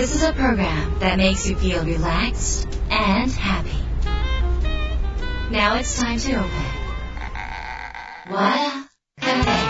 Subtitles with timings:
[0.00, 3.76] This is a program that makes you feel relaxed and happy.
[5.50, 6.48] Now it's time to open.
[8.28, 8.88] What
[9.20, 9.60] Cafe.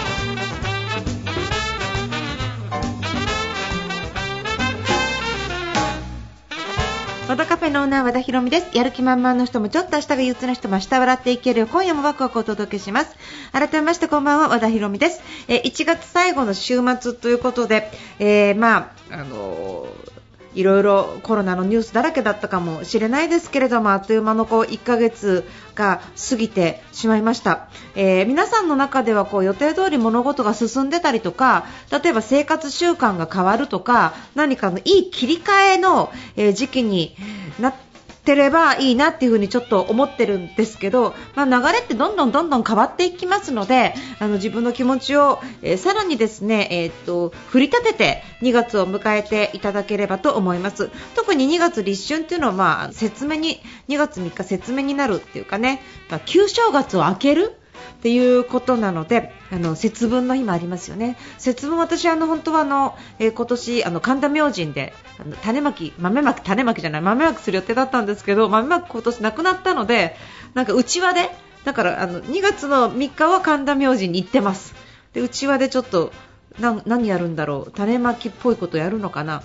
[7.26, 8.76] 和田カフェのオーナー和田博美です。
[8.76, 13.17] やる気満々の人もちょっと明日が憂鬱な人も明日笑っていけるよ今夜もワクワクお届けします。
[13.51, 15.22] 改めましてこんばんは和田博美です。
[15.49, 20.20] えー1月最後の週末ということで、えーまあ、あのー
[20.54, 26.00] いろいろコロナのニュースだらけだったかもしれないですけれどもあっという間のこう1ヶ月が
[26.30, 37.16] 過ぎてしまいました、えー皆さんの中ではこう予定通り物事が進んでたりとか例えば生活習慣が変わるとか何かのいい切り替えの、えー時期に
[37.60, 37.89] なって
[38.20, 50.91] てればいいなっていうふうにちょっと思ってるんですけど、まあ、流れってどんどんどんどん変わっていきますのであの自分の気持ちを、えーさらにですね、えーっと振り立てて2月を迎えていただければと思います。
[51.14, 57.59] 特に2月立春っていうのは、まあ、説明に2月3日説明になるっていうかね、まあ、旧正月を明ける
[57.98, 61.17] っていうことなので、あの節分の日もありますよね。
[61.39, 70.17] 節分私あの本当はあの、えー今年あの神田明神であの種まき豆まき種まきじゃない豆まきする予定だったんですけど豆まき今年なくなったので
[70.55, 71.31] なんか内輪で
[71.64, 74.75] だからあの2月の3日は神田明神に行ってます。
[75.12, 76.12] で内輪でちょっと
[76.59, 79.42] な何やるんだろう種まきっぽいことやるのかな。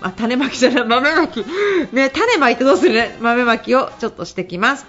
[0.00, 1.44] あ種まきじゃない豆まき
[1.92, 4.86] ね種まいてどうするね豆まきをちょっとしてきます。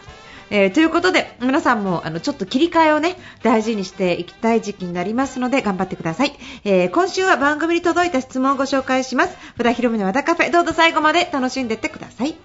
[0.50, 9.36] えーということで皆さんもあのちょっと切り替えをね大事にしていきたい時期になりますので頑張ってください、えー今週は番組に届いた質問をご紹介します。
[9.58, 12.36] 和田博美の和田カフェどうぞ最後まで楽しんでってください。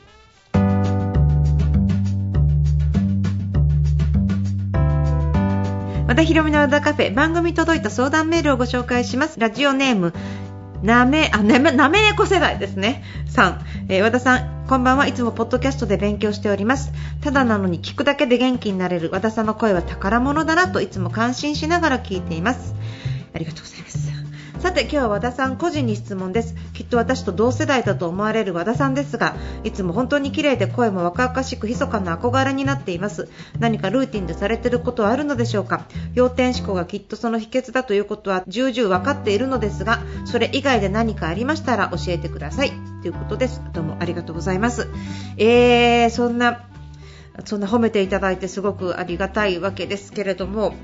[6.09, 9.39] 和田博美の和田カフェ番組に届いた相談メールをご紹介します。
[9.39, 10.13] ラジオネーム
[10.83, 13.05] なめ、あ、なめ、なめ猫世代ですね。
[13.27, 16.93] さん、えー和田さん、こんばんはいつもポッドキャストで勉強しております。
[17.21, 22.75] ただなのに聞くだけで元気になれる和田さんの声は宝物だなといつも感心しながら聞いています。
[23.35, 23.90] ありがとうございます。
[24.61, 26.55] さて今日は和田さん個人に質問です。
[26.75, 29.35] きっと私と同世代だと思われる和田さんですが
[29.65, 33.31] いつも本当に綺麗で声も若々しく密かな憧れになっています。
[33.59, 35.87] 何かルーティンでされていることはあるのでしょうか？
[36.15, 42.73] 要点思考がきっとその秘訣だということは重々分かっているのですがそれ以外で何かありましたら教えてください。
[43.01, 43.63] ということです。
[43.73, 44.89] どうもありがとうございます。
[45.39, 46.67] えー、そんな
[47.47, 50.75] そんな褒めていただいてすごくありがたいわけですけれども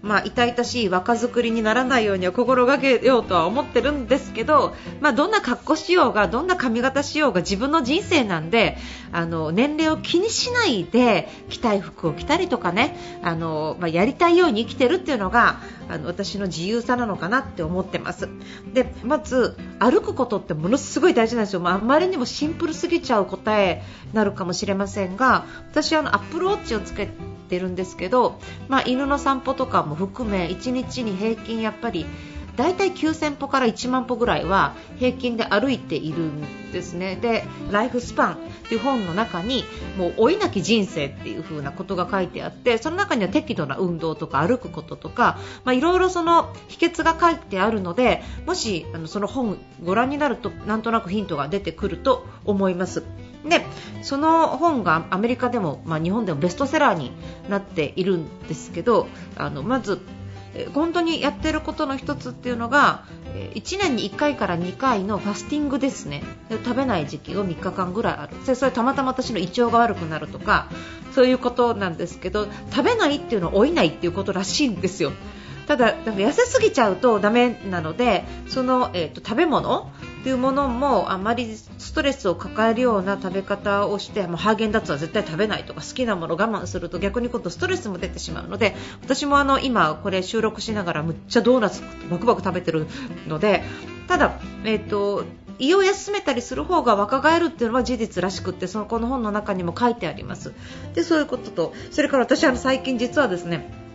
[0.00, 8.78] まあ、痛々しい若作りにならないようには心がけようとは思ってるんですけど、まあ、どんな格好しようがどんな髪型しようが自分の人生なんで
[9.12, 18.28] あの年齢を気にしないで着たい服を着たりとかねあの、まあ、やりたいように生きてるっていうのがあの私の自由さなのかなって思ってます。
[18.72, 27.08] でまず歩くことってものすごい大事なんですよ、まあ、あまりにもシンプルすぎちゃう答えになるかもしれませんが私はあのアップルウォッチをつけ
[27.48, 28.38] てるんですけど、
[28.68, 32.06] まあ、犬の散歩とかも含め1日に平均やっぱり
[32.58, 38.36] 大体9000歩から1万歩ぐらいは平均で歩いているんですねでライフスパンっ
[38.68, 39.64] ていう本の中に
[39.96, 53.04] もう老いなき人生っていう風なことが書いてあってその中には適度な運動とか歩くこととかまあいろいろその秘訣が書いてあるのでもしあのその本ご覧になるとなんとなくヒントが出てくると思います。
[53.48, 53.64] で
[54.02, 57.12] その本がアメリカでも、まあ、日本でもベストセラーに
[57.48, 60.00] なっているんですけどあのまず
[60.74, 63.04] 本当にやってることの1つっていうのが
[63.54, 66.22] 1年に1回から2回のファスティングですね。
[66.50, 68.56] 食べない時期を3日間ぐらいある。
[68.56, 70.68] それたまたま私の胃腸が悪くなるとか
[71.14, 75.12] そういうことなんですけど食べないっていうのは老いないっていうことらしいんですよ。
[75.66, 79.92] ただ、痩せすぎちゃうとダメなのでその、えー、と食べ物
[80.28, 92.86] いうものもあまりストレスを抱えるような食べ方をしてもうハーゲンダッツは絶対食べないとか好きなものを我慢すると逆に今度ストレスも出てしまうので私もあの今これ収録しながらむっちゃドーナツバクバク食べてる
[93.26, 93.62] ので
[94.06, 95.24] ただ、えー、と
[95.58, 100.54] 胃を休めたりする方が若返るっていうのは事実らしくってそのこの本の中にも書いてあります。
[100.94, 103.87] でそういうこととそれから私あの最近実はですね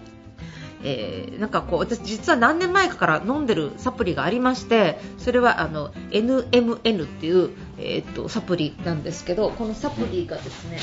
[0.84, 10.78] えーなんかこう私実は何年前かから飲んでるサプリがありましてそれはあの NMN っていう、えーっとサプリなんですけどこのサプリがですね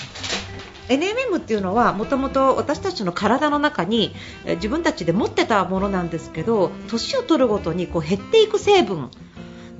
[0.88, 4.12] NMM っていうのはもともと私たちの体の中に
[4.44, 9.11] え自分たちで持ってたものなんですけど年を取るごとにこう減っていく成分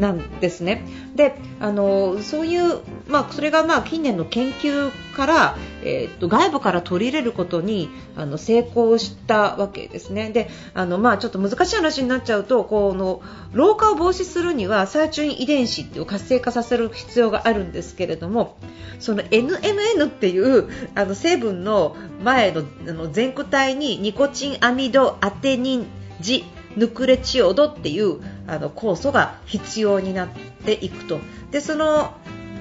[0.01, 0.85] なんですね。
[1.15, 10.31] であのそういう、まあ、それがまあ近年の研究から、えー、っと外部から取り入れることにあの成功したわけですね。
[10.31, 13.21] であの、まあ、ちょっと難しい話になっちゃうとこの
[13.53, 18.57] 老化を防止するにはサーチュイン遺伝子っていう活性化させる必要があるんですけれども
[19.01, 21.95] その NMN っていうあの成分の
[22.25, 25.87] 前のあの全固体にニコチンアミドアテニン
[26.21, 26.45] ジ
[26.81, 30.29] ヌクレチオドっていうあの酵素が必要になっ
[30.65, 31.21] ていくと。
[31.51, 32.15] でその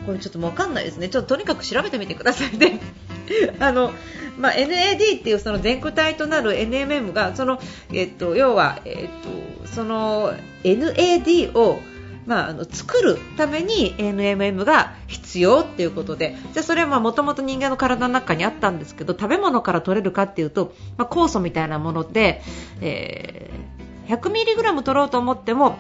[0.06, 1.08] これちょっとわかんないですね。
[1.08, 2.82] ちょっととにかく調べてみてくださいね。
[3.60, 3.94] あの、
[4.38, 7.62] まあ、NAD っていうその全固体となる NMM がその、
[7.94, 10.34] えっと、要は、えっと、その
[10.64, 11.80] NAD を
[12.26, 16.36] まあ、あの作るために NMM が必要っていうことで。
[16.54, 22.44] じゃそれはもともと人間の体の中にあったんですけど食べ物から取れるかっていうと、まあ、酵素みたいなもので、
[22.82, 23.79] えー、
[24.10, 25.78] 100mg 取ろうと思っても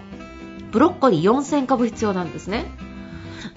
[0.71, 2.65] ブロッコリー4000株必要なんですね。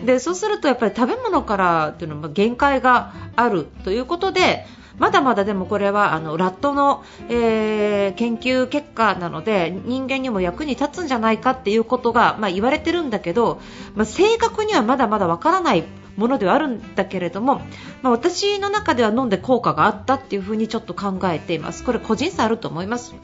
[0.05, 4.67] でそうするとやっぱり食べ物からっていうのは限界があるということで
[4.99, 13.61] まだまだでもこれはあのラットの、えー、研究結果なので人間にも役に立つんじゃないかっていうことが、まあ、言われてるんだけど、
[13.95, 15.85] まあ、正確にはまだまだわからない
[16.17, 17.63] ものではあるんだけれども、
[18.03, 21.85] まあ、私の中では飲んで効果があったっていうふうにちょっと考えています。
[21.85, 23.15] これ個人差あると思います。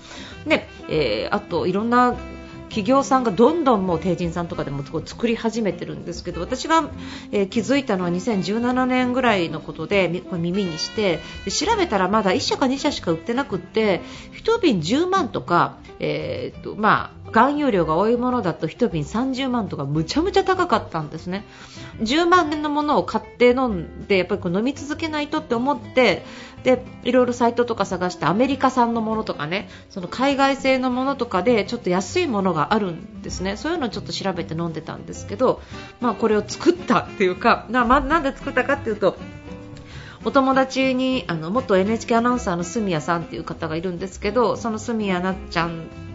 [0.47, 2.15] で、えー、あといろんな
[2.69, 6.91] 企業さんがどんどんもう帝人さんとかでも作り始めてるんですけど私が、
[7.33, 11.21] えー、気づいたのは2017年ぐらいのことで耳にして
[11.51, 14.03] 調べたらまだ1社か2社しか売ってなくて
[14.45, 21.45] 1瓶10万とか、えー、っとまあ含有量が多いものだと1瓶30万とかむちゃむちゃ高かったんですね。
[22.01, 26.25] 10万円のものを買って飲んでやっぱりこう飲み続けないとって思って
[26.65, 33.57] でいろいろサイトとか探してアメリカ産のものとかねその海外製のものとかでちょっと安いものがあるんですね。
[33.57, 35.61] そういうのをちょっと調べて飲んでたんですけど、
[36.01, 39.17] まあ、これを作ったっていうかな,、まなんで作ったかっていうと
[40.25, 46.08] お友達にあの元 NHK アナウンサーの角谷さんっていう方がいるんですけどその角谷なっちゃん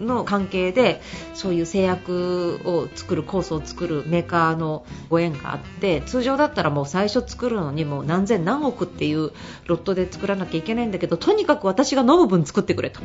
[0.00, 1.00] の関係で
[1.34, 9.32] そういう製薬を作る酵素を作るメーカーのご縁があって通常だったらもう最初作るのにもう何千何億っていう
[9.66, 13.00] ロットで作らなきゃいけないんだけどとにかく私が飲む分作ってくれと。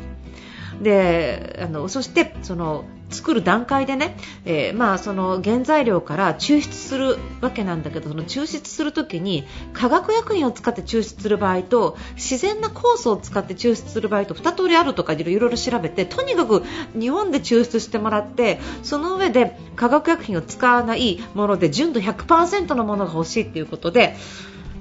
[0.82, 16.64] であのそしてその作る段階でね、えー、まあ、その原材料から抽出するわけなんだけどその抽出するときに化学薬品を使って抽出する場合と自然な酵素を使って抽出する場合と2通りあるとかいろいろ調べてとにかく
[16.98, 24.16] 日本で抽出してもらってその上で化学薬品を使わないもので純度100%のものが欲しいということで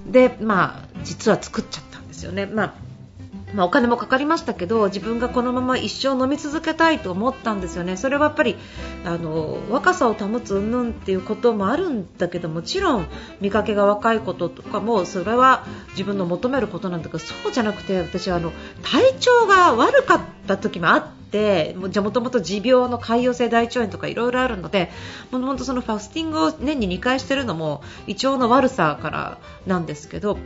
[0.07, 2.45] で、まあ、実は作っちゃったんですよね。
[2.45, 2.84] まあ
[3.55, 8.57] まあ、お金もかかりましたけど自分がこのまま一生飲み続けたいと思ったんですよね、それはやっぱり
[9.05, 13.07] あの若さを保つ云々っていうこともあるんだけどもちろん
[13.39, 18.51] 見かけが若いこととかもそれは自分の求めることなんだけどそうじゃなくて私はあの
[18.83, 24.91] 体調が悪かった時もあってじゃもともと持病の潰瘍性大腸炎とかいろいろあるので
[25.31, 30.37] もともとそのファスティングを年に2回してるのも胃腸の悪さからなんですけど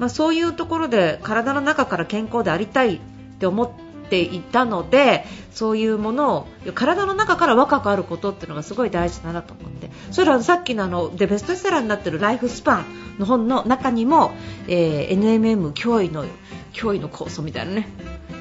[0.00, 3.00] まあ、そういうところで体の中から健康でありたいっ
[3.38, 3.70] て思っ
[4.08, 9.90] ていたのでそういうものを体の中から若くあることっていうのがすごい大事だなと思って。
[10.10, 12.84] それはさっきのあのでベストセラーになってるライフスパン
[13.18, 14.32] の本の中にも、
[14.68, 16.24] えー、NMM 脅威の
[16.72, 17.88] 脅威の酵素みたいなね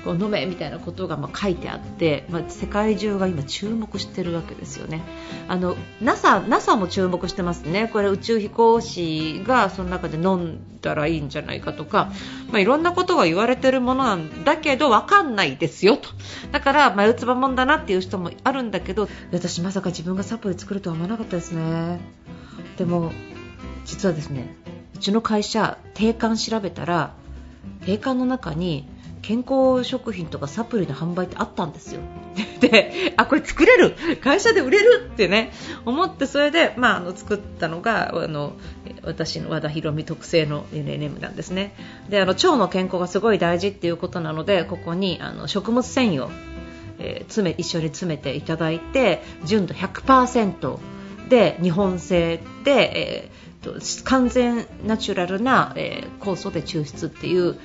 [0.03, 5.01] こう飲めみたいなことがま書いてあって、まあ、世界中が今注目してるわけですよね。
[5.47, 7.89] あの NASA, NASA も注目してますね。
[7.91, 12.11] これ宇宙飛行士がその中で飲んだらいいんじゃないかとか、
[12.51, 16.09] まあ、いろんなことが言われてるものなんだけど分かんないですよと。
[16.51, 21.99] だから眉唾もんだなっていう人もあるんだけど、私まさか自分がサプリ作るとは思わなかったですね。
[22.77, 23.11] でも
[23.85, 24.55] 実はですね、
[24.95, 27.13] うちの会社定款調べたら
[27.85, 28.87] 定款の中に
[29.29, 32.01] 健康食品とかサプリの販売ってあったんですよ。
[32.61, 35.51] で、あ、これ作れる会社で売れるってね、
[35.85, 38.53] 思ってそれで、まあ、あの作ったのがあの
[39.03, 41.75] 私の和田博美特製の NNM なんですね。
[42.09, 46.31] で、あの腸の健康がすごい大事っていうことなので、ここにあの食物繊維を、
[46.97, 50.79] えー、詰め一緒に詰めていただいて、純度100%
[51.29, 57.59] で日本製で、えー、完全ナチュラルな、えー、酵素で抽出っていう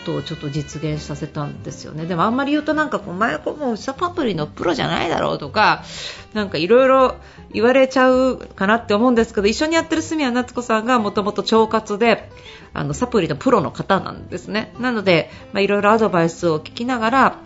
[0.00, 2.06] ことをちょっと実現させたんですよね。
[2.06, 5.84] でもあんまり言うとなんかこう前もう下パプリのプロじゃないだろうとか、
[6.32, 7.16] なんかいろいろ
[7.52, 12.30] 言われちゃうかなって思うんですけど、一緒にやってる住谷夏子さんがもともと腸活で、
[12.72, 14.74] あのサプリのプロの方なんですね。
[14.80, 17.38] なので、いろいろアドバイスを聞きながら、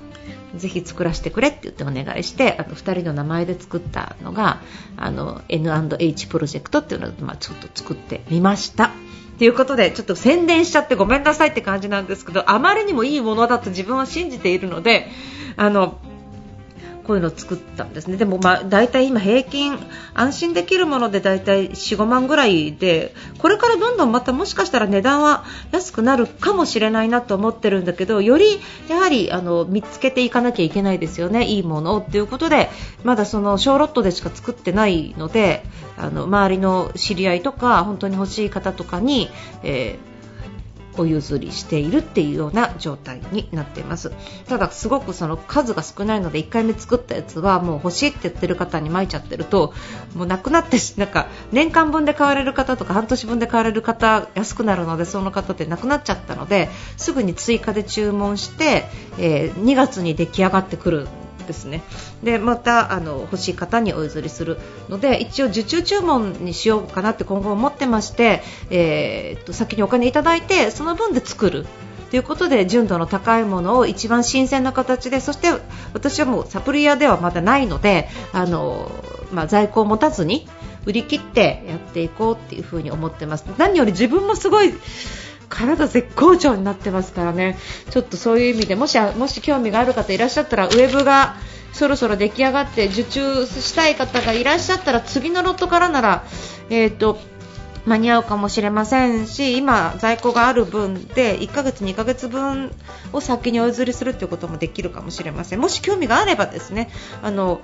[0.54, 4.60] ぜひ作らせてくれって言ってお願いしてあと2人の名前で作ったのが
[4.96, 8.92] あの N&H プロジェクトっていうのを、まあ、ちょっと作ってみました。
[9.38, 15.08] ということでちょっと宣伝しちゃってごめんなさいって感じなんですけどあまりにもいいものだと自分は信じているので
[15.56, 15.98] あの
[17.04, 18.16] こういうのを作ったんですね。
[18.16, 19.78] でもまあ大体今平均
[20.14, 28.58] 安心できるもので大体45万ぐらいでこれからどんどんまたもしかしたら値段は安くなるかもしれないなと思ってるんだけどより
[28.88, 31.44] やはりあの見つけていかなきゃいけないですよね。
[31.44, 32.70] いいものをということで
[33.04, 35.64] まだその小ロットでしか作ってないので
[35.96, 39.30] あの周りの知り合いとか本当に欲しい方とかに、
[39.62, 40.13] えー
[40.96, 44.12] お譲りしているっていうような状態になっています。
[44.48, 49.74] ただすごくその数が少ないので1回目作ったやつはもう欲しいって言ってる方に巻いちゃってると
[50.14, 58.84] もうなくなってなんか年間分で買われる方とか半年分で買われる方安くなるのでその方ってなくなっちゃったのですぐに追加で注文して、
[59.18, 61.08] えー、2月に出来上がってくる
[61.46, 61.82] ですね。
[62.22, 64.58] でまたあの欲しい方にお譲りする
[64.88, 71.66] ので一応受注注文にしようかなって今後思ってまして、えー、と先にお金いただいてその分で作る。
[72.10, 75.48] ということで純度の高いものを一番新鮮な形でそして
[75.94, 78.88] 私はもうサプリ屋ではまだないのであの、
[79.32, 80.46] まあ、在庫を持たずに
[80.86, 83.44] 売り切ってやっていこうっていうふに思ってます。
[83.58, 84.72] 何より自分もすごい
[85.48, 87.58] 体絶好調になってますからね。
[87.90, 91.36] ちょっとそういう意味でもしもし興味がある方いらっしゃったらウェブが
[91.74, 96.24] そろそろ出来上がって受注したい方がいらっしゃったら次のロットからなら、
[96.70, 97.18] えーと、
[97.84, 102.70] 間に合うかもしれませんし今、在庫がある分で1ヶ月、2ヶ月分
[103.12, 105.60] を先にお譲りするということもできるかもしれません。
[105.60, 106.90] もし興味があればですね
[107.22, 107.60] あの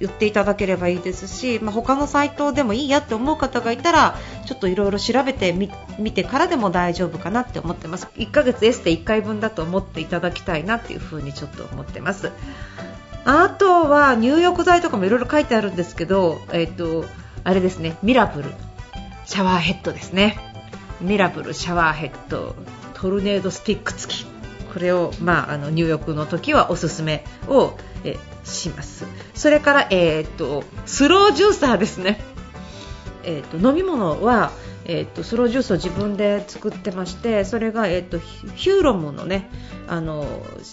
[0.00, 8.08] 言っていただければいいですし、まあ、他のサイトでもいいやって思う方がいたらちょっといろいろ調べてみてからでも大丈夫かなって思ってます。
[8.16, 12.30] 1ヶ月エステ1回分だと思っていただきたいなっていう風にちょっと思ってます。
[13.24, 17.06] あとは入浴剤とかもいろいろ書いてあるんですけど、えっ、ー、と
[17.44, 18.50] あれですねミラブル
[19.26, 20.38] シャワーヘッドですね。
[21.00, 22.54] ミラブルシャワーヘッド
[22.94, 24.26] トルネードスティック付き。
[24.72, 27.74] これを、まあ、あの入浴の時はおすすめを
[28.04, 29.04] えします。
[29.38, 32.20] それから、えーと、スロージューサーですね、
[33.22, 34.50] えーと、飲み物は、
[34.84, 39.48] えーと、スロージュースを自分で作ってましてそれが、えー、とヒューロムのね
[39.86, 40.26] あの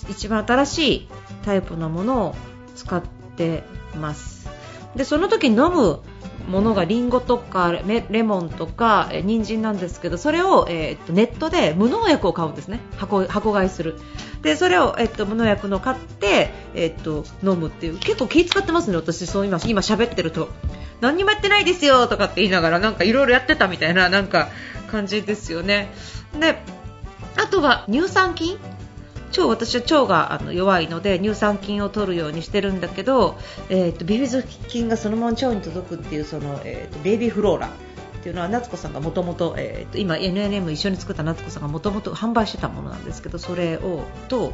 [0.09, 1.09] 一番新しい
[1.43, 2.35] タイプのものを
[2.75, 3.03] 使っ
[3.37, 3.63] て
[3.95, 4.34] ます。
[4.95, 5.99] でその時飲む
[6.47, 7.71] ものがリンゴとか
[8.09, 12.79] レモンとか人参なんですけどそれを、えー、とネットで無農薬を買うんですね。
[12.97, 13.95] 箱箱買いする。
[14.41, 17.97] でそれを、えっと、無農薬の買って、えっと、飲むっていう。
[17.97, 19.25] 結構気使ってますね、私。
[19.25, 20.49] そう今今喋ってると。
[21.01, 24.49] 何にもやってないですよとかって言いながらなんかいろいろやってたみたいななんか
[24.91, 25.89] 感じですよね。
[26.39, 26.59] で
[27.37, 28.57] あとは乳酸菌。
[29.41, 33.37] 腸私は腸があの弱いので乳酸菌を取るようにしてるんだけど、
[33.69, 37.69] えーと、ビフィズ菌がそのまま腸に届くっていうその、えーと、ベイビーフローラっ
[38.23, 39.55] ていうのは夏子さんがもともと
[39.93, 44.53] 今 NNM 一緒に作った夏子さんがもともと販売してたものなんですけどそれをと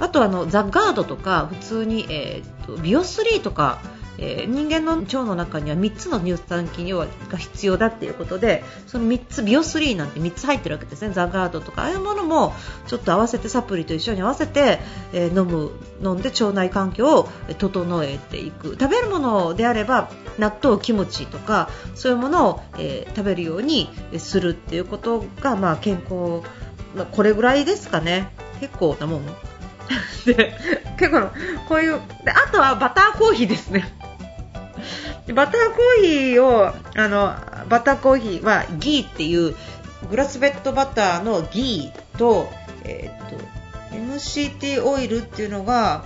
[0.00, 3.78] あとあのザ・ガードとか普通に、えーと、ビオスリーとか
[4.18, 12.54] えー、人間の腸の中には3つの乳酸菌が必要だっていうことでその3つビオスリーなんて3つ入ってるわけですねザガードとかああいうものも
[12.86, 14.80] ちょっと合わせてサプリと一緒に合わせて、
[15.12, 17.28] えー、飲む飲んで腸内環境を
[17.58, 18.76] 整えていく。
[18.78, 23.88] 食べるものであれば納豆、キムチとかそういうものを、えー、食べるように
[24.18, 26.42] するっていうことが、まあ、健康、
[26.96, 28.30] まあ、これぐらいですかね。
[28.60, 29.26] 結構なもん
[30.24, 30.54] で
[30.98, 31.30] 結構
[31.68, 34.01] こういうであとはバターコーヒーですね。
[35.32, 37.34] バターコーヒーをあの
[37.68, 39.54] バターコーヒーはギーっていう
[40.10, 42.50] グラスベッドバターのギーと,、
[42.84, 43.36] えーと、
[43.94, 46.04] MCT オイルっていうのが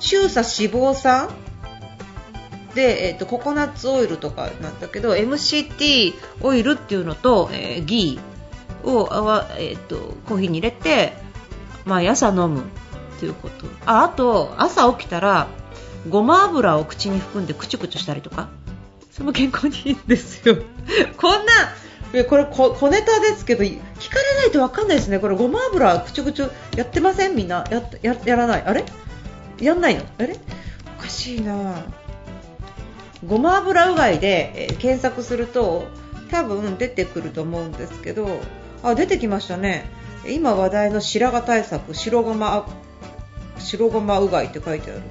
[0.00, 1.28] 中鎖脂肪酸
[2.74, 11.12] で、えーと、ココナッツオイルとかなんだけど MCT オイルっていうのと、えー、ギーをあわ、えーと、とコーヒーに入れて
[11.84, 12.64] 毎朝飲む
[13.18, 13.66] ということ。
[13.86, 15.48] ああと朝起きたら
[16.08, 18.48] ごま油を口に含んでくちゅくちゅしたりとか
[19.10, 20.56] それも健康にいいんですよ。
[21.16, 21.52] こんな
[22.24, 23.82] これ小小ネタですけど聞か
[24.18, 25.18] れないと分かんないですね。
[25.18, 27.34] これごま油くちゅくちゅやってません？
[27.34, 27.64] みんな。
[27.70, 28.62] やややらない？
[28.64, 28.84] あれ？
[29.60, 30.02] やんないの？
[30.18, 30.36] あれ？
[30.98, 31.84] おかしいな。
[33.26, 35.88] ごま油うがいで、え、検索すると
[36.30, 38.40] 多分出てくると思うんですけど
[38.84, 39.90] あ出てきましたね。
[40.26, 42.66] 今話題の白髪対策白ごま
[43.58, 45.02] 白ごまうがいって書いてある。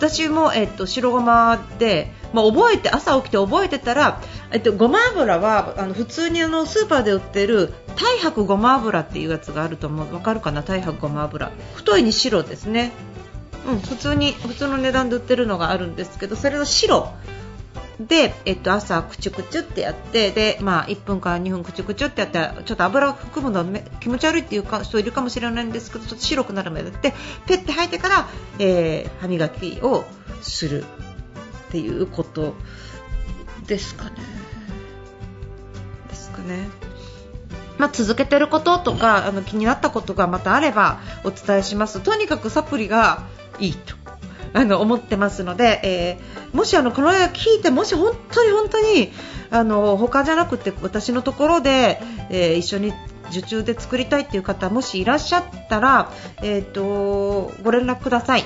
[0.00, 10.14] 私も、えっと、白ごまで、まあ、覚えて朝起きて覚えてたら、えっと、ごま油はあの普通にあのスーパーで売ってる太白ごま油っていうやつがあると思う。
[10.14, 10.62] わかるかな？
[10.62, 11.52] 太白ごま油。
[11.74, 12.92] 太いに白ですね。
[13.68, 17.12] うん普通に普通の値段で売ってるのがあるんですけどそれの白。
[18.06, 27.12] で、えっと、朝くちゅくちゅってやってで、まあ、1分から2分くちゅくちゅってやってちょっと油を含むのは気持ち悪いっていうか人いるかもしれないんですけどちょっと白くなるまでやって
[27.46, 28.28] ペッて吐いてから、
[28.58, 30.04] えー、歯磨きを
[30.40, 30.84] する
[31.68, 32.54] っていうこと
[33.66, 34.10] ですかね。
[36.08, 36.68] ですかね。
[37.78, 42.00] まあ、続けてることとかあの気になったことがまたあればお伝えします。
[42.00, 43.24] とにかくサプリが
[43.58, 43.99] いいと
[44.52, 49.12] あの思ってますので、えー、もしあのこの映画聞いてもし本当に本当に
[49.50, 52.92] あの他じゃなくて私のところで、えー、一緒に
[53.30, 58.44] 受注で作りたいっていう方もしいらっしゃったら、えーと、ご連絡ください。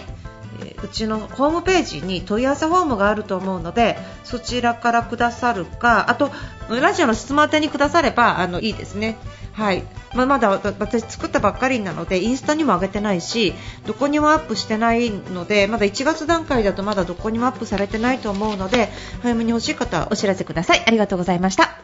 [0.85, 6.31] うちのホームページに問い合わせフォームがあると思うのでそちらからくださるかあと
[6.69, 9.17] ラジオの質問宛てにくださればあのいいですね。
[9.53, 13.55] はいまあ、まだ私作ったばっかりなのでインスタにも上げてないし
[13.87, 18.88] どこにもアップしてないのでまだ1月段階だとまだどこにもアップされてないと思うので
[19.23, 21.79] 早めに欲しい方はお知らせくださいありがとうございました。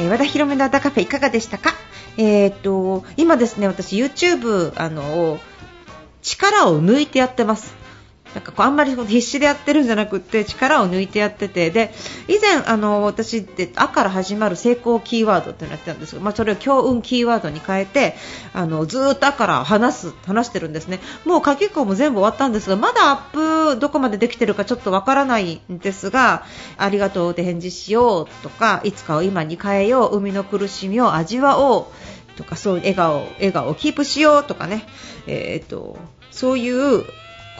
[0.00, 1.74] えー、和田広めのアダカフェいかがでしたか？
[2.16, 5.38] えー、っと、今ですね、私 YouTube、あの、
[6.22, 7.74] 力を抜いてやってます。
[8.34, 11.92] なんかこうあんまり必死でやってるんじゃなくて力を抜いてやっててで
[12.28, 18.14] 以前あの私って「あ」から始まる成功キーワードっていうのやってたんですが、まあ、それを強運キーワードに変えて
[18.52, 21.00] あのずっと「あ」から話す話してるんですね。
[21.24, 26.44] もう書き込も全部終わったんですがまだアップどこまでできてるかちょっとわからないんですが
[26.76, 31.86] ありがとうで返事しようとかいつかを今に変えよう海の苦しみを味わおう
[32.36, 34.86] とかそう笑顔笑顔をキープしようとかね、
[35.26, 35.98] えーと
[36.30, 37.04] そういう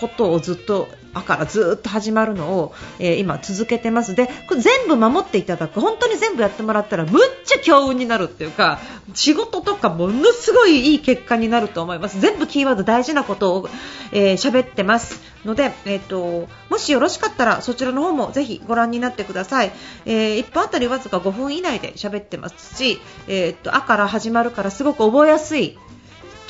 [0.00, 4.14] ことをずっとあからずっと始まるのを、えー、今続けてます。
[4.14, 5.80] でこれ全部守っていただく。
[5.80, 8.78] 本当に全部やってもらったらむっちゃ強運になるっていうか
[9.14, 12.20] 仕事とかものすごいいい結果になると思います。
[12.20, 13.70] 全部キーワード大事なことを喋、
[14.12, 15.31] えー、ってます。
[15.44, 19.72] ので、えーと、もしよろしかったらそちらの方もぜひご覧になってください、
[20.05, 25.79] えー、1分あたりわずか5分以内で喋ってますし、えーと、あから始まるからすごく覚えやすい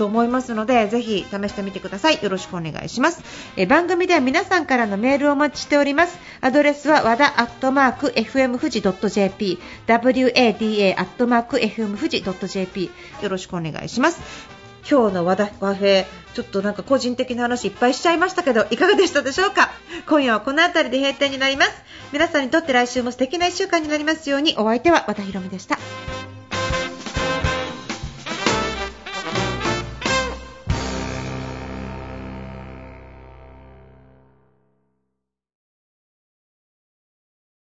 [0.01, 2.23] と思いますのでぜひ試してみてください。
[2.23, 3.23] よろしくお願いします。
[3.57, 6.19] え番組では皆さんからのメールをお待ちしております。
[6.41, 12.91] アドレスは和田アットマーク FM 富士 .jp wada アットマーク FM 富士 .jp
[13.23, 14.23] よろしくお願いします。
[14.91, 19.69] 今日の和田和平ちょっとなんか個人的な話いっぱいしちゃいましたけどいかがでしたでしょうか？
[20.09, 21.73] 今夜はこの辺りで閉店になります。
[22.13, 24.55] 皆さんにとって来週も素敵な1週間になりますように。
[24.57, 25.79] お相手は和田博美でした。